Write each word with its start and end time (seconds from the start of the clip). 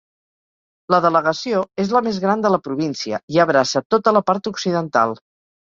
La 0.93 0.99
delegació 1.05 1.59
és 1.83 1.93
la 1.97 2.01
més 2.09 2.19
gran 2.25 2.43
de 2.47 2.53
la 2.55 2.61
província 2.69 3.21
i 3.37 3.41
abraça 3.47 3.85
tota 3.97 4.19
la 4.19 4.27
part 4.31 4.51
occidental. 4.55 5.19